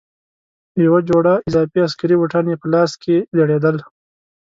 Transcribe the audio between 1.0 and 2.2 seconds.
جوړه اضافي عسکري